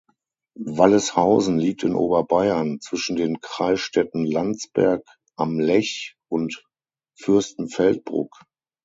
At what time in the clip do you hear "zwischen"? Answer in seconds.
2.81-3.15